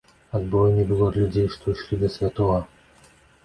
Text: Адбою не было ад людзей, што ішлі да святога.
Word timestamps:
Адбою 0.37 0.71
не 0.77 0.85
было 0.93 1.03
ад 1.11 1.19
людзей, 1.21 1.47
што 1.59 1.77
ішлі 1.77 2.03
да 2.03 2.13
святога. 2.17 2.59